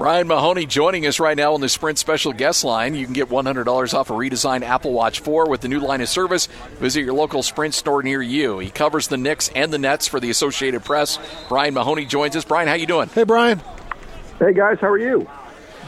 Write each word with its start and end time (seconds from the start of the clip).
Brian 0.00 0.26
Mahoney 0.26 0.64
joining 0.64 1.06
us 1.06 1.20
right 1.20 1.36
now 1.36 1.52
on 1.52 1.60
the 1.60 1.68
Sprint 1.68 1.98
Special 1.98 2.32
Guest 2.32 2.64
Line. 2.64 2.94
You 2.94 3.04
can 3.04 3.12
get 3.12 3.28
$100 3.28 3.92
off 3.92 4.08
a 4.08 4.14
redesigned 4.14 4.62
Apple 4.62 4.94
Watch 4.94 5.20
4 5.20 5.46
with 5.50 5.60
the 5.60 5.68
new 5.68 5.78
line 5.78 6.00
of 6.00 6.08
service. 6.08 6.46
Visit 6.78 7.02
your 7.02 7.12
local 7.12 7.42
Sprint 7.42 7.74
store 7.74 8.02
near 8.02 8.22
you. 8.22 8.60
He 8.60 8.70
covers 8.70 9.08
the 9.08 9.18
Knicks 9.18 9.50
and 9.54 9.70
the 9.70 9.76
Nets 9.76 10.08
for 10.08 10.18
the 10.18 10.30
Associated 10.30 10.86
Press. 10.86 11.18
Brian 11.50 11.74
Mahoney 11.74 12.06
joins 12.06 12.34
us. 12.34 12.46
Brian, 12.46 12.66
how 12.66 12.76
you 12.76 12.86
doing? 12.86 13.10
Hey, 13.10 13.24
Brian. 13.24 13.60
Hey, 14.38 14.54
guys. 14.54 14.78
How 14.80 14.88
are 14.88 14.96
you? 14.96 15.28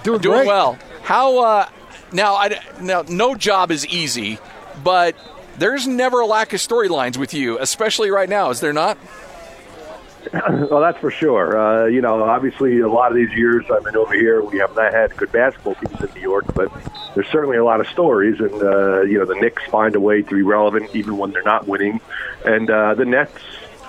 Doing, 0.03 0.21
doing 0.21 0.41
great. 0.41 0.47
well. 0.47 0.77
How 1.05 1.39
uh, 1.39 1.69
now? 2.13 2.35
I, 2.35 2.61
now, 2.83 3.05
no 3.09 3.35
job 3.35 3.71
is 3.71 3.87
easy, 3.87 4.39
but 4.85 5.17
there's 5.57 5.87
never 5.87 6.21
a 6.21 6.27
lack 6.27 6.53
of 6.53 6.61
storylines 6.61 7.17
with 7.17 7.33
you, 7.33 7.59
especially 7.59 8.11
right 8.11 8.29
now. 8.29 8.51
Is 8.51 8.61
there 8.61 8.75
not? 8.75 8.99
well, 10.71 10.81
that's 10.81 10.99
for 10.99 11.11
sure. 11.11 11.59
Uh, 11.59 11.87
you 11.87 12.01
know, 12.01 12.23
obviously, 12.23 12.81
a 12.81 12.89
lot 12.89 13.11
of 13.11 13.17
these 13.17 13.33
years 13.33 13.65
I've 13.71 13.85
been 13.85 13.97
over 13.97 14.15
here, 14.15 14.43
we 14.43 14.59
have 14.59 14.75
not 14.77 14.93
had 14.93 15.17
good 15.17 15.33
basketball 15.33 15.75
teams 15.75 16.01
in 16.01 16.15
New 16.15 16.21
York, 16.21 16.45
but 16.55 16.71
there's 17.15 17.29
certainly 17.29 17.57
a 17.57 17.65
lot 17.65 17.81
of 17.81 17.89
stories. 17.89 18.39
And, 18.41 18.55
uh, 18.63 19.03
you 19.03 19.19
know, 19.19 19.25
the 19.25 19.35
Knicks 19.35 19.63
find 19.65 19.95
a 19.95 20.01
way 20.01 20.23
to 20.23 20.35
be 20.35 20.43
relevant 20.43 20.95
even 20.95 21.17
when 21.17 21.33
they're 21.33 21.43
not 21.43 21.67
winning. 21.67 22.01
And 22.45 22.71
uh, 22.71 22.95
the 22.95 23.05
Nets 23.05 23.37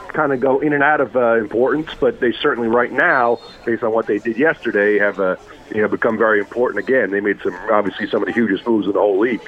kind 0.10 0.32
of 0.32 0.40
go 0.40 0.60
in 0.60 0.74
and 0.74 0.84
out 0.84 1.02
of 1.02 1.16
uh, 1.16 1.38
importance, 1.38 1.90
but 2.00 2.20
they 2.20 2.32
certainly, 2.32 2.70
right 2.70 2.92
now, 2.92 3.40
based 3.66 3.84
on 3.84 3.92
what 3.92 4.08
they 4.08 4.20
did 4.20 4.38
yesterday, 4.38 5.00
have 5.00 5.20
uh, 5.20 5.36
you 5.74 5.82
know, 5.82 5.88
become 5.88 6.18
very 6.18 6.40
important 6.40 6.84
again. 6.84 7.12
They 7.12 7.20
made 7.20 7.42
some, 7.42 7.56
obviously, 7.72 8.08
some 8.08 8.22
of 8.22 8.28
the 8.28 8.34
hugest 8.34 8.66
moves 8.66 8.88
in 8.88 8.94
the 8.94 9.00
whole 9.00 9.20
league. 9.20 9.42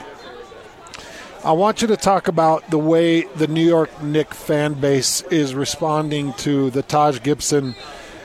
I 1.46 1.52
want 1.52 1.84
you 1.84 1.88
to 1.90 1.98
talk 1.98 2.28
about 2.28 2.72
the 2.72 2.80
way 2.80 3.22
the 3.22 3.46
New 3.46 3.64
York 3.64 4.02
Knicks 4.02 4.36
fan 4.36 4.74
base 4.74 5.22
is 5.30 5.54
responding 5.54 6.34
to 6.40 6.72
the 6.72 6.82
Taj 6.82 7.22
Gibson 7.22 7.76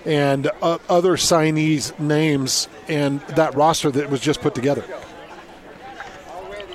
and 0.06 0.50
uh, 0.62 0.78
other 0.88 1.18
signees' 1.18 1.98
names 2.00 2.66
and 2.88 3.20
that 3.36 3.54
roster 3.54 3.90
that 3.90 4.08
was 4.08 4.22
just 4.22 4.40
put 4.40 4.54
together. 4.54 4.82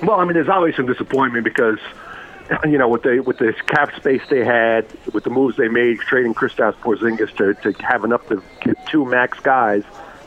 Well, 0.04 0.20
I 0.20 0.24
mean, 0.24 0.34
there's 0.34 0.48
always 0.48 0.76
some 0.76 0.86
disappointment 0.86 1.42
because 1.42 1.80
you 2.64 2.78
know 2.78 2.88
with 2.88 3.02
the 3.02 3.18
with 3.18 3.38
the 3.38 3.52
cap 3.66 3.96
space 3.96 4.22
they 4.30 4.44
had, 4.44 4.86
with 5.12 5.24
the 5.24 5.30
moves 5.30 5.56
they 5.56 5.66
made, 5.66 5.98
trading 5.98 6.32
Kristaps 6.32 6.74
Porzingis 6.74 7.34
to 7.38 7.54
to 7.72 7.82
have 7.82 8.04
enough 8.04 8.24
to 8.28 8.40
get 8.60 8.76
two 8.86 9.04
max 9.04 9.40
guys. 9.40 9.82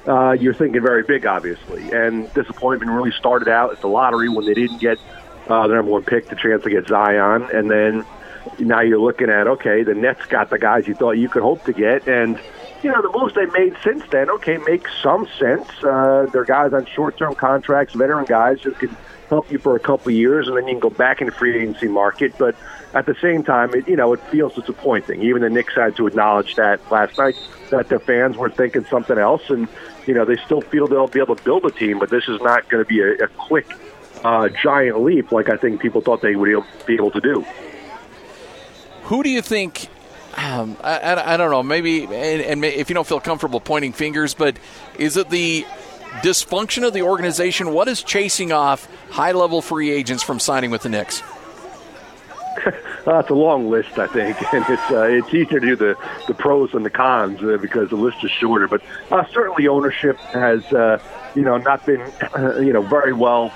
Uh, 0.06 0.32
you're 0.32 0.54
thinking 0.54 0.82
very 0.82 1.04
big, 1.04 1.26
obviously, 1.26 1.92
and 1.92 2.34
disappointment 2.34 2.92
really 2.92 3.12
started 3.12 3.48
out 3.48 3.72
at 3.72 3.80
the 3.80 3.88
lottery 3.88 4.28
when 4.28 4.46
they 4.46 4.54
didn't 4.54 4.80
get 4.80 4.98
uh, 5.50 5.68
the 5.68 5.76
number 5.76 5.92
one 5.92 6.04
pick, 6.04 6.30
the 6.30 6.36
chance 6.36 6.64
to 6.64 6.70
get 6.70 6.88
Zion, 6.88 7.48
and 7.54 7.70
then 7.70 8.06
now 8.60 8.82
you're 8.82 9.00
looking 9.00 9.30
at 9.30 9.48
okay, 9.48 9.84
the 9.84 9.94
Nets 9.94 10.26
got 10.28 10.50
the 10.50 10.60
guys 10.60 10.88
you 10.88 10.94
thought 10.96 11.14
you 11.14 11.30
could 11.30 11.42
hope 11.42 11.64
to 11.66 11.74
get, 11.74 12.08
and 12.08 12.40
you 12.84 12.92
know 12.92 13.02
the 13.02 13.18
moves 13.18 13.34
they 13.34 13.46
made 13.48 13.76
since 13.84 14.04
then. 14.12 14.30
Okay, 14.30 14.58
make 14.58 14.88
some 15.02 15.28
sense. 15.38 15.68
Uh, 15.84 16.28
they're 16.32 16.46
guys 16.46 16.74
on 16.74 16.86
short-term 16.86 17.36
contracts, 17.36 17.94
veteran 17.94 18.26
guys 18.26 18.62
who 18.62 18.72
can 18.72 18.96
help 19.30 19.52
you 19.52 19.60
for 19.60 19.76
a 19.76 19.80
couple 19.80 20.10
of 20.10 20.16
years, 20.16 20.48
and 20.48 20.58
then 20.58 20.68
you 20.68 20.74
can 20.74 20.80
go 20.80 20.90
back 20.90 21.22
in 21.22 21.28
the 21.28 21.32
free 21.34 21.56
agency 21.56 21.88
market. 21.88 22.34
But 22.38 22.56
at 22.94 23.06
the 23.06 23.16
same 23.22 23.44
time, 23.44 23.74
it, 23.74 23.88
you 23.88 23.96
know 23.96 24.14
it 24.14 24.22
feels 24.32 24.54
disappointing. 24.56 25.22
Even 25.22 25.42
the 25.42 25.50
Knicks 25.50 25.76
had 25.76 25.96
to 25.98 26.08
acknowledge 26.08 26.56
that 26.56 26.80
last 26.92 27.18
night 27.18 27.36
that 27.70 27.90
their 27.90 28.00
fans 28.00 28.38
were 28.38 28.50
thinking 28.50 28.86
something 28.86 29.18
else, 29.18 29.50
and 29.50 29.68
you 30.06 30.14
know 30.14 30.26
they 30.26 30.38
still 30.38 30.62
feel 30.62 30.88
they'll 30.88 31.08
be 31.08 31.20
able 31.20 31.36
to 31.36 31.44
build 31.44 31.66
a 31.66 31.72
team, 31.72 32.00
but 32.00 32.10
this 32.10 32.28
is 32.28 32.42
not 32.42 32.70
going 32.70 32.84
to 32.84 32.88
be 32.88 33.02
a, 33.02 33.26
a 33.26 33.28
quick 33.28 33.68
uh, 34.24 34.50
giant 34.50 35.02
leap 35.02 35.32
like 35.32 35.50
I 35.50 35.58
think 35.58 35.82
people 35.82 36.02
thought 36.02 36.22
they 36.22 36.36
would 36.36 36.64
be 36.86 36.96
able 36.96 37.12
to 37.12 37.22
do. 37.22 37.46
Who 39.04 39.24
do 39.24 39.30
you 39.30 39.42
think? 39.42 39.88
Um, 40.36 40.78
I, 40.82 41.00
I, 41.00 41.34
I, 41.34 41.38
don't 41.38 41.50
know. 41.50 41.64
Maybe, 41.64 42.04
and, 42.04 42.14
and, 42.42 42.66
if 42.66 42.90
you 42.90 42.94
don't 42.94 43.08
feel 43.08 43.20
comfortable 43.20 43.60
pointing 43.60 43.94
fingers, 43.94 44.34
but 44.34 44.58
is 44.98 45.18
it 45.18 45.30
the 45.30 45.66
dysfunction 46.22 46.86
of 46.86 46.94
the 46.94 47.02
organization? 47.02 47.74
What 47.74 47.88
is 47.88 48.04
chasing 48.04 48.52
off 48.52 48.88
high 49.10 49.32
level 49.32 49.62
free 49.62 49.90
agents 49.90 50.24
from 50.24 50.40
signing 50.40 50.72
with 50.72 50.84
the 50.84 50.90
Knicks? 50.90 51.24
Uh, 53.08 53.20
it's 53.20 53.30
a 53.30 53.34
long 53.34 53.72
list, 53.72 53.98
I 53.98 54.08
think, 54.08 54.38
and 54.54 54.64
it's 54.70 54.92
uh, 54.92 55.04
it's 55.04 55.34
easier 55.34 55.60
to 55.62 55.66
do 55.66 55.76
the, 55.76 55.98
the 56.28 56.34
pros 56.34 56.74
and 56.74 56.86
the 56.86 56.90
cons 56.90 57.42
uh, 57.42 57.58
because 57.60 57.90
the 57.90 57.96
list 57.96 58.18
is 58.24 58.30
shorter. 58.30 58.68
But 58.68 58.82
uh, 59.10 59.26
certainly, 59.32 59.68
ownership 59.68 60.18
has 60.18 60.64
uh, 60.74 61.02
you 61.34 61.42
know 61.42 61.58
not 61.58 61.86
been 61.86 62.02
you 62.62 62.74
know 62.74 62.82
very 62.82 63.14
well 63.14 63.54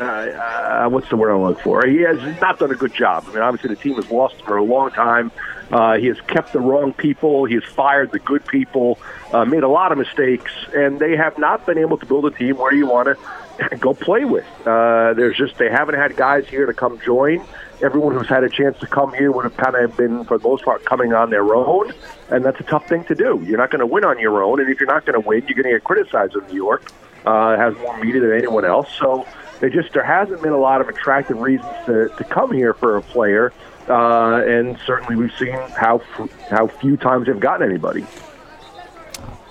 uh, 0.00 0.04
uh, 0.04 0.88
what's 0.88 1.08
the 1.08 1.16
word 1.16 1.32
I 1.32 1.36
look 1.36 1.60
for? 1.60 1.86
He 1.86 2.00
has 2.02 2.18
not 2.40 2.58
done 2.58 2.70
a 2.70 2.74
good 2.74 2.94
job. 2.94 3.24
I 3.28 3.32
mean, 3.32 3.42
obviously 3.42 3.74
the 3.74 3.80
team 3.80 3.94
has 3.96 4.10
lost 4.10 4.42
for 4.42 4.56
a 4.56 4.64
long 4.64 4.90
time. 4.90 5.30
Uh, 5.70 5.96
he 5.96 6.06
has 6.06 6.20
kept 6.22 6.52
the 6.52 6.60
wrong 6.60 6.92
people. 6.92 7.46
He 7.46 7.54
has 7.54 7.64
fired 7.64 8.12
the 8.12 8.18
good 8.18 8.44
people. 8.46 8.98
Uh, 9.32 9.44
made 9.46 9.62
a 9.62 9.68
lot 9.68 9.90
of 9.90 9.98
mistakes, 9.98 10.52
and 10.74 10.98
they 10.98 11.16
have 11.16 11.38
not 11.38 11.64
been 11.64 11.78
able 11.78 11.96
to 11.96 12.04
build 12.04 12.26
a 12.26 12.30
team 12.30 12.58
where 12.58 12.74
you 12.74 12.86
want 12.86 13.08
to 13.08 13.76
go 13.80 13.94
play 13.94 14.24
with. 14.24 14.44
Uh, 14.66 15.14
there's 15.14 15.36
just 15.36 15.56
they 15.56 15.70
haven't 15.70 15.94
had 15.94 16.14
guys 16.16 16.46
here 16.46 16.66
to 16.66 16.74
come 16.74 17.00
join. 17.00 17.42
Everyone 17.82 18.14
who's 18.14 18.28
had 18.28 18.44
a 18.44 18.50
chance 18.50 18.78
to 18.80 18.86
come 18.86 19.12
here 19.14 19.32
would 19.32 19.44
have 19.44 19.56
kind 19.56 19.74
of 19.74 19.96
been, 19.96 20.24
for 20.24 20.38
the 20.38 20.46
most 20.46 20.64
part, 20.64 20.84
coming 20.84 21.14
on 21.14 21.30
their 21.30 21.54
own, 21.54 21.92
and 22.30 22.44
that's 22.44 22.60
a 22.60 22.64
tough 22.64 22.86
thing 22.86 23.04
to 23.04 23.14
do. 23.14 23.42
You're 23.44 23.58
not 23.58 23.70
going 23.70 23.80
to 23.80 23.86
win 23.86 24.04
on 24.04 24.18
your 24.18 24.42
own, 24.44 24.60
and 24.60 24.70
if 24.70 24.78
you're 24.78 24.92
not 24.92 25.06
going 25.06 25.20
to 25.20 25.26
win, 25.26 25.44
you're 25.48 25.60
going 25.60 25.72
to 25.72 25.78
get 25.78 25.84
criticized 25.84 26.36
in 26.36 26.46
New 26.48 26.56
York. 26.56 26.92
Uh, 27.24 27.56
has 27.56 27.74
more 27.76 27.96
media 27.98 28.20
than 28.20 28.32
anyone 28.32 28.64
else, 28.64 28.88
so 28.98 29.24
they 29.62 29.70
just 29.70 29.92
there 29.92 30.02
hasn't 30.02 30.42
been 30.42 30.52
a 30.52 30.58
lot 30.58 30.80
of 30.80 30.88
attractive 30.88 31.38
reasons 31.38 31.72
to, 31.86 32.08
to 32.18 32.24
come 32.24 32.52
here 32.52 32.74
for 32.74 32.96
a 32.96 33.02
player, 33.02 33.52
uh, 33.88 34.42
and 34.44 34.76
certainly 34.84 35.14
we've 35.14 35.32
seen 35.38 35.52
how 35.52 36.02
how 36.50 36.66
few 36.66 36.96
times 36.96 37.28
they've 37.28 37.38
gotten 37.38 37.70
anybody. 37.70 38.04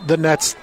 The 0.08 0.18
Nets 0.18 0.58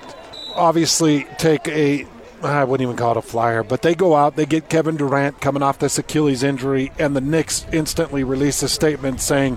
obviously 0.55 1.25
take 1.39 1.67
a 1.67 2.07
I 2.43 2.65
wouldn't 2.65 2.87
even 2.87 2.97
call 2.97 3.13
it 3.13 3.17
a 3.17 3.23
flyer, 3.23 3.63
but 3.63 3.81
they 3.81 3.95
go 3.95 4.15
out, 4.15 4.37
they 4.37 4.45
get 4.45 4.69
Kevin 4.69 4.99
Durant 4.99 5.41
coming 5.41 5.63
off 5.63 5.79
this 5.79 5.99
Achilles 5.99 6.43
injury, 6.43 6.93
and 6.99 7.17
the 7.17 7.21
Knicks 7.23 7.65
instantly 7.73 8.25
release 8.25 8.63
a 8.63 8.69
statement 8.69 9.23
saying, 9.23 9.57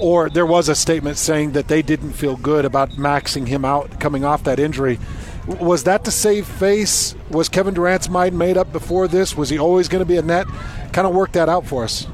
or 0.00 0.30
there 0.30 0.46
was 0.46 0.70
a 0.70 0.74
statement 0.74 1.18
saying 1.18 1.52
that 1.52 1.68
they 1.68 1.82
didn't 1.82 2.12
feel 2.12 2.36
good 2.36 2.64
about 2.64 2.90
maxing 2.92 3.46
him 3.46 3.66
out 3.66 4.00
coming 4.00 4.24
off 4.24 4.44
that 4.44 4.58
injury. 4.58 4.98
Was 5.46 5.84
that 5.84 6.04
to 6.04 6.10
save 6.10 6.46
face? 6.46 7.14
Was 7.30 7.48
Kevin 7.48 7.74
Durant's 7.74 8.08
mind 8.08 8.38
made 8.38 8.56
up 8.56 8.72
before 8.72 9.08
this? 9.08 9.36
Was 9.36 9.48
he 9.48 9.58
always 9.58 9.88
going 9.88 10.00
to 10.00 10.06
be 10.06 10.16
a 10.16 10.22
net? 10.22 10.46
Kind 10.92 11.06
of 11.06 11.14
work 11.14 11.32
that 11.32 11.48
out 11.48 11.66
for 11.66 11.84
us. 11.84 12.06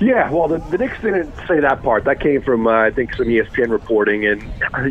Yeah, 0.00 0.30
well, 0.30 0.46
the, 0.46 0.58
the 0.58 0.78
Knicks 0.78 1.00
didn't 1.02 1.34
say 1.48 1.58
that 1.58 1.82
part. 1.82 2.04
That 2.04 2.20
came 2.20 2.40
from, 2.42 2.68
uh, 2.68 2.70
I 2.70 2.90
think, 2.90 3.14
some 3.14 3.26
ESPN 3.26 3.70
reporting, 3.70 4.26
and 4.26 4.42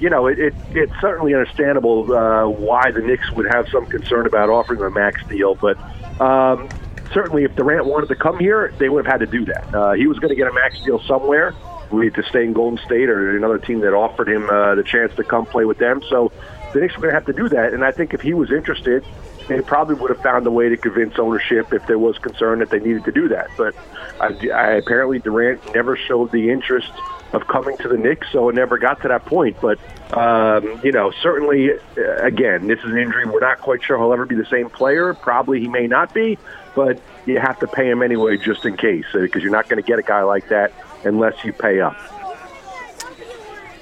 you 0.01 0.09
know, 0.09 0.27
it, 0.27 0.37
it 0.37 0.53
it's 0.71 0.91
certainly 0.99 1.33
understandable 1.33 2.13
uh, 2.13 2.47
why 2.49 2.91
the 2.91 2.99
Knicks 2.99 3.31
would 3.31 3.47
have 3.47 3.69
some 3.69 3.85
concern 3.85 4.25
about 4.25 4.49
offering 4.49 4.81
a 4.81 4.89
max 4.89 5.25
deal. 5.27 5.55
But 5.55 5.77
um, 6.19 6.67
certainly, 7.13 7.45
if 7.45 7.55
Durant 7.55 7.85
wanted 7.85 8.09
to 8.09 8.15
come 8.15 8.37
here, 8.37 8.73
they 8.79 8.89
would 8.89 9.05
have 9.05 9.19
had 9.19 9.25
to 9.25 9.31
do 9.31 9.45
that. 9.45 9.73
Uh, 9.73 9.93
he 9.93 10.07
was 10.07 10.19
going 10.19 10.29
to 10.29 10.35
get 10.35 10.47
a 10.47 10.53
max 10.53 10.81
deal 10.83 11.01
somewhere, 11.03 11.55
be 11.89 12.09
to 12.09 12.23
stay 12.23 12.43
in 12.43 12.51
Golden 12.51 12.77
State 12.85 13.09
or 13.09 13.37
another 13.37 13.59
team 13.59 13.79
that 13.81 13.93
offered 13.93 14.27
him 14.27 14.49
uh, 14.49 14.75
the 14.75 14.83
chance 14.83 15.15
to 15.15 15.23
come 15.23 15.45
play 15.45 15.63
with 15.63 15.77
them. 15.77 16.01
So 16.09 16.33
the 16.73 16.79
Knicks 16.79 16.95
were 16.95 17.01
going 17.01 17.11
to 17.11 17.15
have 17.15 17.25
to 17.25 17.33
do 17.33 17.49
that. 17.49 17.73
And 17.73 17.83
I 17.83 17.91
think 17.91 18.13
if 18.13 18.21
he 18.21 18.33
was 18.33 18.51
interested, 18.51 19.05
they 19.47 19.61
probably 19.61 19.95
would 19.95 20.09
have 20.09 20.21
found 20.21 20.45
a 20.45 20.51
way 20.51 20.69
to 20.69 20.77
convince 20.77 21.17
ownership 21.17 21.73
if 21.73 21.85
there 21.87 21.99
was 21.99 22.17
concern 22.17 22.59
that 22.59 22.69
they 22.69 22.79
needed 22.79 23.05
to 23.05 23.11
do 23.11 23.29
that. 23.29 23.49
But 23.57 23.75
I, 24.19 24.35
I, 24.49 24.71
apparently 24.73 25.19
Durant 25.19 25.73
never 25.73 25.95
showed 25.95 26.31
the 26.31 26.49
interest 26.49 26.91
of 27.33 27.47
coming 27.47 27.77
to 27.77 27.87
the 27.87 27.97
Knicks, 27.97 28.27
so 28.31 28.49
it 28.49 28.55
never 28.55 28.77
got 28.77 29.01
to 29.01 29.07
that 29.09 29.25
point. 29.25 29.57
But 29.61 29.79
um, 30.15 30.79
you 30.83 30.91
know, 30.91 31.11
certainly, 31.21 31.71
uh, 31.71 32.15
again, 32.17 32.67
this 32.67 32.79
is 32.79 32.85
an 32.85 32.97
injury. 32.97 33.25
We're 33.25 33.39
not 33.39 33.59
quite 33.59 33.83
sure 33.83 33.97
he'll 33.97 34.13
ever 34.13 34.25
be 34.25 34.35
the 34.35 34.45
same 34.45 34.69
player. 34.69 35.13
Probably 35.13 35.59
he 35.59 35.67
may 35.67 35.87
not 35.87 36.13
be, 36.13 36.37
but 36.75 37.01
you 37.25 37.39
have 37.39 37.59
to 37.59 37.67
pay 37.67 37.89
him 37.89 38.01
anyway 38.01 38.37
just 38.37 38.65
in 38.65 38.77
case, 38.77 39.05
because 39.13 39.43
you're 39.43 39.51
not 39.51 39.67
going 39.67 39.81
to 39.81 39.87
get 39.87 39.99
a 39.99 40.03
guy 40.03 40.23
like 40.23 40.49
that 40.49 40.71
unless 41.03 41.43
you 41.43 41.53
pay 41.53 41.81
up. 41.81 41.97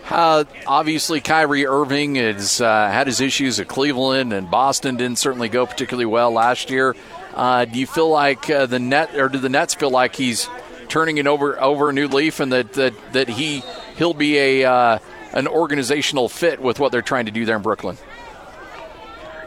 Uh, 0.10 0.44
obviously, 0.68 1.20
Kyrie 1.20 1.66
Irving 1.66 2.16
has 2.16 2.62
uh, 2.62 2.90
had 2.90 3.08
his 3.08 3.22
issues 3.22 3.60
at 3.60 3.68
Cleveland, 3.68 4.34
and 4.34 4.50
Boston 4.50 4.97
didn't 4.97 5.18
certainly 5.18 5.50
go 5.50 5.66
particularly 5.66 6.06
well 6.06 6.32
last 6.32 6.70
year. 6.70 6.96
Uh, 7.34 7.66
do 7.66 7.79
you 7.79 7.88
feel 7.88 8.09
like 8.09 8.50
uh, 8.50 8.66
the 8.66 8.79
net, 8.79 9.16
or 9.16 9.29
do 9.29 9.40
the 9.40 9.50
Nets 9.50 9.74
feel 9.74 9.90
like 9.90 10.16
he's 10.16 10.47
turning 10.90 11.18
it 11.18 11.28
over 11.28 11.59
over 11.59 11.90
a 11.90 11.94
new 11.94 12.08
leaf, 12.08 12.40
and 12.40 12.52
that 12.53 12.74
that, 12.74 12.94
that 13.14 13.29
he 13.29 13.64
he'll 13.97 14.14
be 14.14 14.38
a 14.38 14.64
uh, 14.72 15.00
an 15.34 15.47
organizational 15.47 16.29
fit 16.29 16.62
with 16.62 16.79
what 16.79 16.91
they're 16.91 17.02
trying 17.02 17.26
to 17.26 17.32
do 17.32 17.46
there 17.46 17.58
in 17.58 17.64
Brooklyn? 17.64 17.97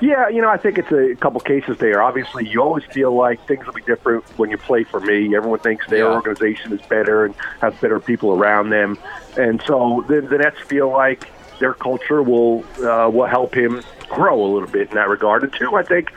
Yeah, 0.00 0.28
you 0.28 0.40
know, 0.40 0.48
I 0.48 0.58
think 0.58 0.78
it's 0.78 0.92
a 0.92 1.16
couple 1.16 1.40
cases 1.40 1.78
there. 1.78 2.02
Obviously, 2.02 2.48
you 2.48 2.62
always 2.62 2.84
feel 2.84 3.12
like 3.14 3.44
things 3.48 3.66
will 3.66 3.72
be 3.72 3.82
different 3.82 4.24
when 4.38 4.48
you 4.48 4.56
play 4.56 4.84
for 4.84 5.00
me. 5.00 5.34
Everyone 5.34 5.58
thinks 5.58 5.88
their 5.88 6.06
yeah. 6.06 6.14
organization 6.14 6.72
is 6.72 6.80
better 6.82 7.24
and 7.24 7.34
has 7.60 7.74
better 7.74 7.98
people 7.98 8.32
around 8.32 8.70
them, 8.70 8.96
and 9.36 9.60
so 9.62 10.04
the, 10.06 10.20
the 10.20 10.38
Nets 10.38 10.60
feel 10.60 10.88
like 10.90 11.28
their 11.58 11.74
culture 11.74 12.22
will 12.22 12.64
uh, 12.78 13.10
will 13.12 13.26
help 13.26 13.54
him 13.54 13.82
grow 14.08 14.40
a 14.40 14.50
little 14.52 14.68
bit 14.68 14.90
in 14.90 14.94
that 14.94 15.08
regard. 15.08 15.42
And 15.42 15.52
two, 15.52 15.74
I 15.74 15.82
think 15.82 16.12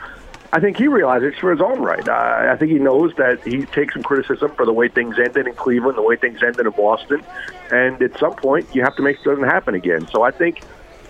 I 0.52 0.60
think 0.60 0.76
he 0.76 0.86
realizes 0.86 1.36
for 1.38 1.50
his 1.50 1.60
own 1.60 1.80
right. 1.80 2.06
Uh, 2.06 2.50
I 2.52 2.56
think 2.56 2.70
he 2.70 2.78
knows 2.78 3.14
that 3.16 3.42
he 3.42 3.64
takes 3.66 3.94
some 3.94 4.04
criticism 4.04 4.52
for 4.54 4.64
the 4.64 4.72
way 4.72 4.88
things 4.88 5.18
ended 5.18 5.48
in 5.48 5.54
Cleveland, 5.54 5.98
the 5.98 6.02
way 6.02 6.14
things 6.14 6.40
ended 6.42 6.66
in 6.66 6.72
Boston, 6.72 7.24
and 7.72 8.00
at 8.00 8.16
some 8.18 8.34
point 8.34 8.68
you 8.74 8.82
have 8.82 8.94
to 8.96 9.02
make 9.02 9.18
sure 9.22 9.32
it 9.32 9.36
doesn't 9.36 9.50
happen 9.50 9.74
again. 9.74 10.06
So 10.08 10.22
I 10.22 10.30
think 10.30 10.62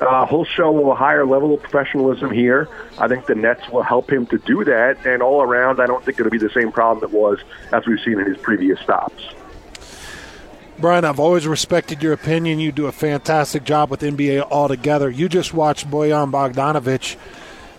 uh, 0.03 0.27
he'll 0.27 0.45
show 0.45 0.91
a 0.91 0.95
higher 0.95 1.25
level 1.25 1.55
of 1.55 1.63
professionalism 1.63 2.31
here. 2.31 2.69
I 2.99 3.09
think 3.09 3.27
the 3.27 3.35
Nets 3.35 3.69
will 3.71 3.83
help 3.83 4.11
him 4.11 4.27
to 4.27 4.39
do 4.39 4.65
that. 4.65 5.07
And 5.07 5.23
all 5.23 5.43
around, 5.43 5.81
I 5.81 5.87
don't 5.87 6.05
think 6.05 6.19
it'll 6.19 6.31
be 6.31 6.39
the 6.39 6.51
same 6.51 6.73
problem 6.73 7.11
it 7.11 7.17
was 7.17 7.39
as 7.73 7.87
we've 7.87 8.01
seen 8.01 8.19
in 8.19 8.27
his 8.27 8.37
previous 8.39 8.81
stops. 8.81 9.23
Brian, 10.79 11.05
I've 11.05 11.21
always 11.21 11.47
respected 11.47 12.03
your 12.03 12.13
opinion. 12.13 12.59
You 12.59 12.73
do 12.73 12.87
a 12.87 12.93
fantastic 12.93 13.63
job 13.65 13.91
with 13.91 14.01
NBA 14.01 14.51
altogether. 14.51 15.09
You 15.09 15.29
just 15.29 15.55
watched 15.55 15.89
Bojan 15.89 16.33
Bogdanovic 16.33 17.17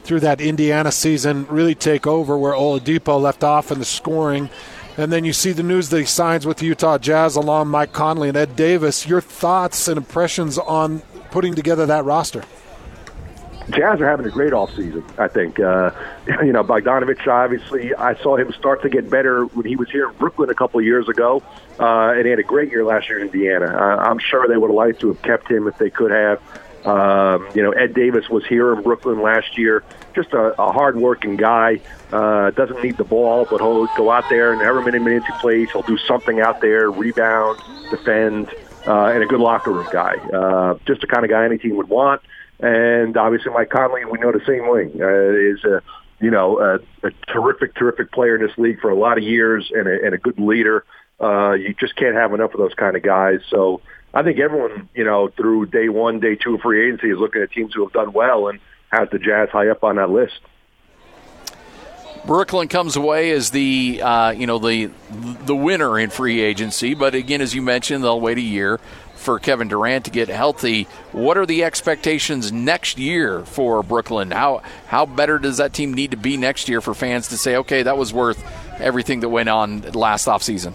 through 0.04 0.22
that 0.22 0.40
Indiana 0.40 0.92
season 0.92 1.46
really 1.50 1.76
take 1.76 2.06
over 2.08 2.38
where 2.38 2.54
Oladipo 2.54 3.20
left 3.20 3.44
off 3.44 3.72
in 3.72 3.80
the 3.80 3.86
scoring. 3.86 4.50
And 4.96 5.12
then 5.12 5.26
you 5.26 5.34
see 5.34 5.52
the 5.52 5.64
news 5.64 5.90
that 5.90 6.00
he 6.00 6.06
signs 6.06 6.46
with 6.46 6.58
the 6.58 6.66
Utah 6.68 6.98
Jazz 6.98 7.36
along 7.36 7.70
Mike 7.70 7.94
Conley 7.94 8.30
and 8.30 8.38
Ed 8.38 8.56
Davis. 8.56 9.08
Your 9.08 9.22
thoughts 9.22 9.88
and 9.88 9.98
impressions 9.98 10.58
on 10.60 11.02
putting 11.34 11.56
together 11.56 11.88
that 11.88 12.06
roster? 12.06 12.44
Jazz 13.70 14.00
are 14.00 14.08
having 14.08 14.26
a 14.26 14.30
great 14.30 14.54
off 14.54 14.70
season. 14.76 15.04
I 15.18 15.28
think. 15.28 15.60
Uh, 15.60 15.90
you 16.28 16.54
know, 16.54 16.64
Bogdanovic. 16.64 17.28
Obviously, 17.28 17.94
I 17.96 18.16
saw 18.22 18.38
him 18.38 18.54
start 18.54 18.84
to 18.84 18.90
get 18.90 19.10
better 19.10 19.46
when 19.46 19.66
he 19.66 19.76
was 19.76 19.90
here 19.90 20.10
in 20.10 20.16
Brooklyn 20.16 20.50
a 20.50 20.54
couple 20.54 20.80
of 20.80 20.86
years 20.86 21.10
ago, 21.10 21.42
uh, 21.80 22.14
and 22.16 22.24
he 22.26 22.30
had 22.30 22.40
a 22.40 22.44
great 22.44 22.72
year 22.72 22.86
last 22.86 23.10
year 23.10 23.20
in 23.20 23.26
Indiana. 23.26 23.66
Uh, 23.66 24.10
I'm 24.10 24.20
sure 24.20 24.48
they 24.48 24.58
would 24.58 24.70
have 24.70 24.76
liked 24.76 25.00
to 25.02 25.08
have 25.08 25.22
kept 25.24 25.50
him 25.50 25.68
if 25.68 25.78
they 25.78 25.90
could 25.90 26.12
have. 26.12 26.40
Um, 26.86 27.48
you 27.56 27.64
know, 27.64 27.72
Ed 27.72 27.94
Davis 27.94 28.30
was 28.30 28.46
here 28.46 28.74
in 28.74 28.84
Brooklyn 28.84 29.22
last 29.22 29.58
year. 29.58 29.84
Just 30.14 30.34
a, 30.34 30.62
a 30.62 30.72
hard-working 30.72 31.38
guy. 31.38 31.80
Uh, 32.12 32.52
doesn't 32.52 32.84
need 32.84 32.98
the 32.98 33.06
ball, 33.06 33.48
but 33.50 33.62
he'll 33.62 33.88
go 33.96 34.12
out 34.12 34.30
there 34.30 34.52
and 34.52 34.62
every 34.62 34.84
minute 34.84 35.02
minutes 35.02 35.26
he 35.26 35.32
plays, 35.40 35.72
he'll 35.72 35.82
do 35.84 35.98
something 35.98 36.42
out 36.42 36.60
there, 36.60 36.92
rebound, 36.92 37.58
defend, 37.90 38.54
uh, 38.88 39.06
and 39.08 39.24
a 39.24 39.26
good 39.26 39.40
locker 39.40 39.72
room 39.72 39.88
guy. 39.92 40.16
Uh, 40.34 40.78
just 40.86 41.02
the 41.02 41.08
kind 41.08 41.24
of 41.26 41.32
guy 41.32 41.46
any 41.46 41.58
team 41.58 41.78
would 41.78 41.90
want. 41.90 42.22
And 42.60 43.18
obviously, 43.18 43.52
Mike 43.52 43.70
Conley, 43.70 44.06
we 44.06 44.20
know 44.20 44.32
the 44.32 44.46
same 44.46 44.70
way, 44.70 44.86
uh, 45.02 45.54
is 45.54 45.64
a 45.64 45.82
you 46.24 46.32
know 46.32 46.60
a, 46.60 47.08
a 47.08 47.12
terrific, 47.28 47.76
terrific 47.76 48.12
player 48.12 48.36
in 48.36 48.46
this 48.46 48.58
league 48.58 48.80
for 48.80 48.90
a 48.90 48.96
lot 48.96 49.18
of 49.18 49.24
years 49.24 49.72
and 49.74 49.88
a, 49.88 50.06
and 50.06 50.14
a 50.14 50.18
good 50.18 50.40
leader. 50.40 50.86
Uh, 51.22 51.54
you 51.54 51.74
just 51.80 51.96
can't 51.96 52.16
have 52.16 52.34
enough 52.34 52.54
of 52.54 52.60
those 52.60 52.74
kind 52.74 52.96
of 52.96 53.04
guys. 53.04 53.40
So 53.50 53.82
I 54.14 54.24
think 54.24 54.40
everyone, 54.40 54.90
you 54.94 55.04
know, 55.04 55.30
through 55.30 55.68
day 55.68 55.90
one, 55.90 56.20
day 56.20 56.36
two 56.36 56.56
of 56.56 56.62
free 56.62 56.88
agency 56.88 57.10
is 57.10 57.18
looking 57.18 57.42
at 57.42 57.52
teams 57.52 57.74
who 57.74 57.84
have 57.84 57.94
done 57.94 58.14
well 58.14 58.48
and 58.48 58.60
has 58.92 59.10
the 59.12 59.20
Jazz 59.20 59.50
high 59.50 59.70
up 59.70 59.84
on 59.84 59.96
that 59.96 60.10
list. 60.10 60.40
Brooklyn 62.26 62.70
comes 62.70 62.96
away 62.96 63.32
as 63.32 63.52
the 63.52 64.02
uh, 64.02 64.32
you 64.32 64.48
know 64.48 64.60
the 64.60 64.90
the 65.10 65.56
winner 65.56 66.00
in 66.00 66.10
free 66.10 66.42
agency, 66.42 66.94
but 66.94 67.16
again, 67.16 67.42
as 67.42 67.54
you 67.54 67.62
mentioned, 67.62 68.04
they'll 68.04 68.22
wait 68.22 68.38
a 68.38 68.42
year 68.42 68.80
for 69.16 69.40
Kevin 69.40 69.68
Durant 69.68 70.06
to 70.06 70.12
get 70.12 70.30
healthy. 70.30 70.84
What 71.12 71.38
are 71.38 71.46
the 71.46 71.64
expectations 71.64 72.52
next 72.52 72.98
year 72.98 73.44
for 73.46 73.84
Brooklyn? 73.84 74.32
How 74.32 74.62
how 74.88 75.06
better 75.06 75.38
does 75.38 75.58
that 75.58 75.74
team 75.74 75.94
need 75.94 76.12
to 76.12 76.18
be 76.18 76.38
next 76.38 76.70
year 76.70 76.82
for 76.82 76.94
fans 76.94 77.28
to 77.30 77.38
say, 77.38 77.58
okay, 77.58 77.84
that 77.84 77.98
was 77.98 78.14
worth 78.14 78.44
everything 78.80 79.20
that 79.22 79.30
went 79.30 79.50
on 79.50 79.82
last 79.92 80.28
offseason? 80.28 80.74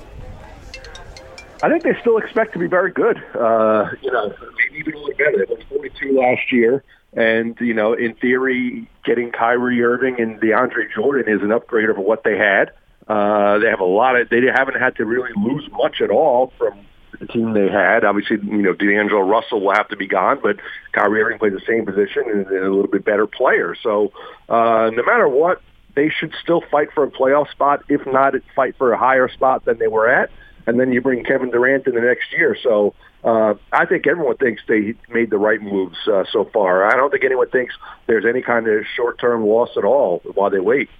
I 1.63 1.69
think 1.69 1.83
they 1.83 1.97
still 2.01 2.19
expect 2.19 2.53
to 2.53 2.59
be 2.59 2.69
very 2.69 2.93
good. 2.93 3.17
Uh, 3.35 3.91
you 4.01 4.13
know, 4.13 4.33
maybe 4.59 4.81
even 4.81 4.95
a 4.95 4.99
little 4.99 5.15
better. 5.17 5.45
They 5.47 5.55
won 5.55 5.63
42 5.69 6.13
last 6.13 6.53
year. 6.53 6.85
And, 7.13 7.57
you 7.61 7.75
know, 7.75 7.95
in 7.95 8.15
theory, 8.15 8.89
getting 9.05 9.33
Kyrie 9.33 9.83
Irving 9.83 10.21
and 10.21 10.41
DeAndre 10.41 10.93
Jordan 10.95 11.33
is 11.33 11.43
an 11.43 11.53
upgrade 11.53 11.89
over 11.89 12.01
what 12.01 12.23
they 12.23 12.37
had. 12.37 12.73
Uh, 13.07 13.59
they 13.59 13.69
have 13.69 13.81
a 13.81 13.85
lot 13.85 14.17
of, 14.17 14.29
they 14.29 14.43
haven't 14.55 14.79
had 14.79 14.97
to 14.97 15.07
really 15.07 15.31
lose 15.35 15.67
much 15.73 16.03
at 16.03 16.11
all 16.11 16.53
from 16.59 16.79
the 17.19 17.27
team 17.27 17.55
they 17.55 17.69
had. 17.69 18.05
Obviously, 18.05 18.37
you 18.43 18.63
know, 18.63 18.75
D'Angelo 18.75 19.23
Russell 19.23 19.63
will 19.63 19.73
have 19.75 19.89
to 19.89 19.97
be 19.97 20.07
gone, 20.07 20.41
but 20.43 20.57
Kyrie 20.93 21.23
Irving 21.23 21.39
plays 21.39 21.55
the 21.55 21.63
same 21.67 21.87
position 21.87 22.25
and, 22.27 22.47
and 22.47 22.65
a 22.65 22.71
little 22.71 22.91
bit 22.91 23.05
better 23.07 23.27
player. 23.27 23.75
So, 23.83 24.13
uh, 24.51 24.91
no 24.93 25.03
matter 25.03 25.29
what, 25.29 25.63
they 25.97 26.11
should 26.11 26.35
still 26.43 26.63
fight 26.71 26.89
for 26.95 27.05
a 27.05 27.11
playoff 27.11 27.51
spot. 27.51 27.83
If 27.89 28.07
not, 28.07 28.35
fight 28.55 28.77
for 28.77 28.93
a 28.93 28.99
higher 28.99 29.29
spot 29.29 29.65
than 29.65 29.79
they 29.79 29.89
were 29.89 30.09
at 30.09 30.31
and 30.69 30.79
then 30.79 30.93
you 30.93 31.01
bring 31.01 31.25
Kevin 31.25 31.51
Durant 31.51 31.87
in 31.87 31.95
the 31.95 32.03
next 32.03 32.31
year. 32.31 32.55
So 32.63 32.95
uh, 33.25 33.55
I 33.73 33.87
think 33.87 34.07
everyone 34.07 34.37
thinks 34.37 34.61
they 34.69 34.95
made 35.09 35.31
the 35.31 35.39
right 35.39 35.63
moves 35.63 35.97
uh, 36.07 36.25
so 36.31 36.45
far. 36.45 36.85
I 36.85 36.95
don't 36.95 37.11
think 37.11 37.25
anyone 37.25 37.49
thinks 37.49 37.75
there's 38.07 38.27
any 38.27 38.43
kind 38.43 38.69
of 38.69 38.85
short-term 38.95 39.47
loss 39.47 39.71
at 39.79 39.85
all 39.85 40.19
while 40.35 40.51
they 40.51 40.61
wait. 40.61 40.91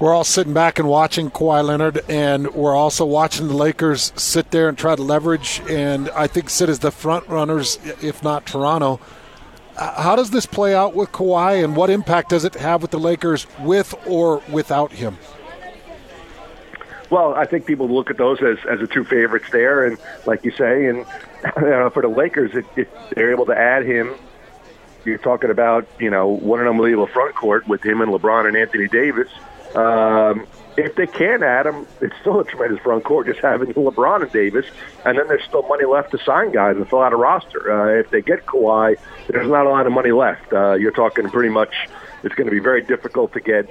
We're 0.00 0.14
all 0.14 0.24
sitting 0.24 0.54
back 0.54 0.78
and 0.78 0.88
watching 0.88 1.30
Kawhi 1.30 1.62
Leonard, 1.62 2.00
and 2.08 2.52
we're 2.54 2.74
also 2.74 3.04
watching 3.04 3.48
the 3.48 3.54
Lakers 3.54 4.10
sit 4.16 4.50
there 4.50 4.70
and 4.70 4.76
try 4.76 4.96
to 4.96 5.02
leverage, 5.02 5.60
and 5.68 6.08
I 6.10 6.26
think 6.26 6.48
sit 6.48 6.70
as 6.70 6.78
the 6.78 6.90
front 6.90 7.28
runners, 7.28 7.78
if 8.02 8.22
not 8.22 8.46
Toronto. 8.46 8.98
Uh, 9.76 10.02
how 10.02 10.16
does 10.16 10.30
this 10.30 10.46
play 10.46 10.74
out 10.74 10.94
with 10.94 11.12
Kawhi, 11.12 11.62
and 11.62 11.76
what 11.76 11.90
impact 11.90 12.30
does 12.30 12.44
it 12.44 12.54
have 12.54 12.80
with 12.80 12.92
the 12.92 12.98
Lakers, 12.98 13.46
with 13.60 13.94
or 14.06 14.42
without 14.50 14.92
him? 14.92 15.18
Well, 17.14 17.32
I 17.32 17.44
think 17.44 17.64
people 17.64 17.86
look 17.86 18.10
at 18.10 18.16
those 18.16 18.42
as, 18.42 18.58
as 18.68 18.80
the 18.80 18.88
two 18.88 19.04
favorites 19.04 19.46
there, 19.52 19.86
and 19.86 19.98
like 20.26 20.44
you 20.44 20.50
say, 20.50 20.86
and 20.86 20.98
you 21.58 21.62
know, 21.62 21.88
for 21.88 22.02
the 22.02 22.08
Lakers, 22.08 22.50
if, 22.56 22.66
if 22.76 22.88
they're 23.10 23.30
able 23.30 23.46
to 23.46 23.56
add 23.56 23.86
him, 23.86 24.16
you're 25.04 25.18
talking 25.18 25.50
about 25.50 25.86
you 26.00 26.10
know 26.10 26.26
what 26.26 26.58
an 26.58 26.66
unbelievable 26.66 27.06
front 27.06 27.36
court 27.36 27.68
with 27.68 27.84
him 27.86 28.00
and 28.00 28.10
LeBron 28.10 28.48
and 28.48 28.56
Anthony 28.56 28.88
Davis. 28.88 29.28
Um, 29.76 30.48
if 30.76 30.96
they 30.96 31.06
can 31.06 31.44
add 31.44 31.66
him, 31.66 31.86
it's 32.00 32.16
still 32.20 32.40
a 32.40 32.44
tremendous 32.44 32.80
front 32.80 33.04
court 33.04 33.28
just 33.28 33.38
having 33.38 33.72
LeBron 33.74 34.22
and 34.22 34.32
Davis, 34.32 34.66
and 35.04 35.16
then 35.16 35.28
there's 35.28 35.44
still 35.44 35.62
money 35.68 35.84
left 35.84 36.10
to 36.10 36.18
sign 36.18 36.50
guys 36.50 36.76
and 36.76 36.90
fill 36.90 37.00
out 37.00 37.12
a 37.12 37.16
roster. 37.16 37.70
Uh, 37.70 38.00
if 38.00 38.10
they 38.10 38.22
get 38.22 38.44
Kawhi, 38.44 38.96
there's 39.28 39.48
not 39.48 39.66
a 39.66 39.70
lot 39.70 39.86
of 39.86 39.92
money 39.92 40.10
left. 40.10 40.52
Uh, 40.52 40.72
you're 40.72 40.90
talking 40.90 41.30
pretty 41.30 41.50
much. 41.50 41.74
It's 42.24 42.34
going 42.34 42.46
to 42.46 42.50
be 42.50 42.58
very 42.58 42.82
difficult 42.82 43.34
to 43.34 43.40
get 43.40 43.70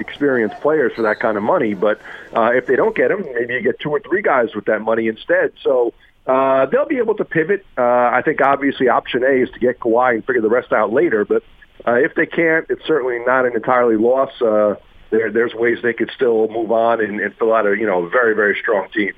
experienced 0.00 0.60
players 0.60 0.92
for 0.94 1.02
that 1.02 1.20
kind 1.20 1.36
of 1.36 1.42
money. 1.42 1.74
But 1.74 2.00
uh, 2.34 2.50
if 2.54 2.66
they 2.66 2.76
don't 2.76 2.96
get 2.96 3.08
them, 3.08 3.24
maybe 3.34 3.54
you 3.54 3.62
get 3.62 3.80
two 3.80 3.90
or 3.90 4.00
three 4.00 4.22
guys 4.22 4.54
with 4.54 4.66
that 4.66 4.80
money 4.80 5.08
instead. 5.08 5.52
So 5.62 5.92
uh, 6.26 6.66
they'll 6.66 6.86
be 6.86 6.98
able 6.98 7.14
to 7.16 7.24
pivot. 7.24 7.64
Uh, 7.76 7.82
I 7.82 8.22
think 8.24 8.40
obviously 8.40 8.88
option 8.88 9.24
A 9.24 9.42
is 9.42 9.50
to 9.50 9.58
get 9.58 9.80
Kawhi 9.80 10.14
and 10.14 10.24
figure 10.24 10.42
the 10.42 10.48
rest 10.48 10.72
out 10.72 10.92
later. 10.92 11.24
But 11.24 11.42
uh, 11.86 11.94
if 11.94 12.14
they 12.14 12.26
can't, 12.26 12.66
it's 12.68 12.84
certainly 12.86 13.18
not 13.26 13.46
an 13.46 13.54
entirely 13.54 13.96
loss. 13.96 14.30
Uh, 14.40 14.76
there, 15.10 15.30
there's 15.32 15.54
ways 15.54 15.78
they 15.82 15.92
could 15.92 16.10
still 16.14 16.48
move 16.48 16.70
on 16.70 17.02
and, 17.02 17.20
and 17.20 17.34
fill 17.36 17.52
out 17.52 17.66
a 17.66 17.76
you 17.76 17.86
know 17.86 18.08
very 18.08 18.34
very 18.34 18.56
strong 18.60 18.88
team. 18.90 19.12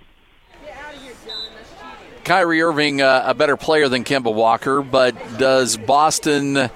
Kyrie 2.25 2.63
Irving, 2.63 3.03
uh, 3.03 3.25
a 3.27 3.35
better 3.35 3.57
player 3.57 3.89
than 3.89 4.05
Kemba 4.05 4.33
Walker, 4.33 4.81
but 4.81 5.15
does 5.39 5.77
Boston? 5.77 6.57
Uh, 6.57 6.69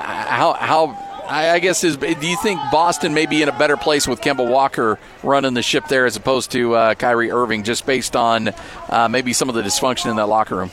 how 0.00 0.52
how 0.52 0.86
I, 1.28 1.58
guess 1.58 1.84
is 1.84 1.96
do 1.96 2.26
you 2.26 2.36
think 2.42 2.60
Boston 2.70 3.14
may 3.14 3.26
be 3.26 3.42
in 3.42 3.48
a 3.48 3.58
better 3.58 3.76
place 3.76 4.06
with 4.06 4.20
Kemba 4.20 4.48
Walker 4.48 4.98
running 5.22 5.54
the 5.54 5.62
ship 5.62 5.86
there 5.88 6.06
as 6.06 6.16
opposed 6.16 6.52
to 6.52 6.74
uh, 6.74 6.94
Kyrie 6.94 7.30
Irving, 7.30 7.62
just 7.62 7.86
based 7.86 8.16
on 8.16 8.48
uh, 8.88 9.08
maybe 9.08 9.32
some 9.32 9.48
of 9.48 9.54
the 9.54 9.62
dysfunction 9.62 10.10
in 10.10 10.16
that 10.16 10.26
locker 10.26 10.56
room? 10.56 10.70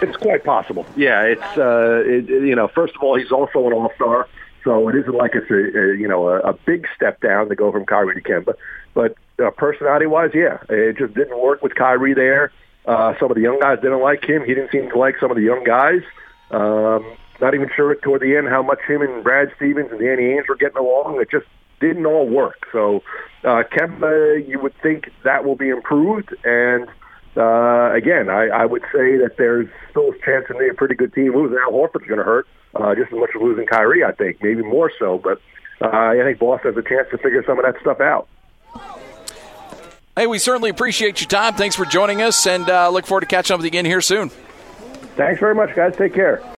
It's 0.00 0.16
quite 0.16 0.44
possible. 0.44 0.86
Yeah, 0.96 1.22
it's 1.22 1.58
uh, 1.58 2.02
it, 2.06 2.28
you 2.28 2.54
know, 2.54 2.68
first 2.68 2.94
of 2.94 3.02
all, 3.02 3.18
he's 3.18 3.32
also 3.32 3.66
an 3.66 3.72
All 3.72 3.92
Star, 3.96 4.28
so 4.64 4.88
it 4.88 4.94
isn't 4.94 5.14
like 5.14 5.32
it's 5.34 5.50
a, 5.50 5.54
a 5.54 5.96
you 5.96 6.06
know 6.06 6.28
a, 6.28 6.40
a 6.40 6.52
big 6.52 6.86
step 6.94 7.20
down 7.20 7.48
to 7.48 7.56
go 7.56 7.72
from 7.72 7.84
Kyrie 7.84 8.20
to 8.20 8.22
Kemba. 8.22 8.54
But 8.94 9.16
uh, 9.42 9.50
personality 9.50 10.06
wise, 10.06 10.30
yeah, 10.34 10.58
it 10.68 10.98
just 10.98 11.14
didn't 11.14 11.40
work 11.40 11.62
with 11.62 11.74
Kyrie 11.74 12.14
there. 12.14 12.52
Uh, 12.86 13.14
some 13.18 13.30
of 13.30 13.34
the 13.34 13.42
young 13.42 13.58
guys 13.60 13.78
didn't 13.82 14.00
like 14.00 14.24
him. 14.24 14.44
He 14.44 14.54
didn't 14.54 14.70
seem 14.70 14.88
to 14.88 14.98
like 14.98 15.16
some 15.20 15.30
of 15.30 15.36
the 15.36 15.42
young 15.42 15.64
guys. 15.64 16.02
Um, 16.50 17.04
not 17.40 17.54
even 17.54 17.70
sure 17.74 17.94
toward 17.96 18.22
the 18.22 18.36
end 18.36 18.48
how 18.48 18.62
much 18.62 18.80
him 18.86 19.02
and 19.02 19.22
Brad 19.22 19.52
Stevens 19.56 19.90
and 19.90 20.00
Danny 20.00 20.24
Ainge 20.24 20.48
were 20.48 20.56
getting 20.56 20.78
along. 20.78 21.20
It 21.20 21.30
just 21.30 21.46
didn't 21.80 22.06
all 22.06 22.26
work. 22.26 22.66
So 22.72 23.02
uh, 23.44 23.62
Kemba, 23.72 24.46
you 24.46 24.58
would 24.60 24.74
think 24.82 25.10
that 25.24 25.44
will 25.44 25.56
be 25.56 25.68
improved. 25.68 26.34
And 26.44 26.88
uh, 27.36 27.92
again, 27.94 28.28
I, 28.28 28.48
I 28.48 28.64
would 28.66 28.82
say 28.92 29.16
that 29.18 29.36
there's 29.38 29.68
still 29.90 30.10
a 30.10 30.18
chance 30.24 30.46
to 30.48 30.54
be 30.54 30.68
a 30.68 30.74
pretty 30.74 30.94
good 30.94 31.14
team. 31.14 31.34
Losing 31.34 31.58
Al 31.58 31.72
Horford's 31.72 32.06
going 32.06 32.18
to 32.18 32.24
hurt 32.24 32.48
uh, 32.74 32.94
just 32.94 33.12
as 33.12 33.18
much 33.18 33.30
as 33.34 33.40
losing 33.40 33.66
Kyrie, 33.66 34.04
I 34.04 34.12
think, 34.12 34.42
maybe 34.42 34.62
more 34.62 34.90
so. 34.98 35.18
But 35.18 35.40
uh, 35.80 35.88
I 35.88 36.22
think 36.24 36.38
Boston 36.38 36.74
has 36.74 36.84
a 36.84 36.88
chance 36.88 37.08
to 37.10 37.18
figure 37.18 37.44
some 37.46 37.58
of 37.58 37.64
that 37.64 37.80
stuff 37.80 38.00
out. 38.00 38.28
Hey, 40.16 40.26
we 40.26 40.38
certainly 40.38 40.70
appreciate 40.70 41.20
your 41.20 41.28
time. 41.28 41.54
Thanks 41.54 41.76
for 41.76 41.84
joining 41.84 42.22
us, 42.22 42.44
and 42.44 42.68
uh, 42.68 42.88
look 42.90 43.06
forward 43.06 43.20
to 43.20 43.26
catching 43.26 43.54
up 43.54 43.58
with 43.58 43.66
you 43.66 43.68
again 43.68 43.84
here 43.84 44.00
soon. 44.00 44.30
Thanks 45.16 45.38
very 45.38 45.54
much, 45.54 45.74
guys. 45.76 45.96
Take 45.96 46.14
care. 46.14 46.42